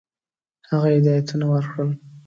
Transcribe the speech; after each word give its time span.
هغه 0.69 0.87
هدایتونه 0.95 1.45
ورکړل. 1.49 1.89